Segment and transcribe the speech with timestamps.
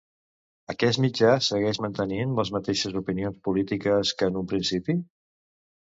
[0.73, 5.01] Aquest mitjà segueix mantenint les mateixes opinions polítiques que en un principi?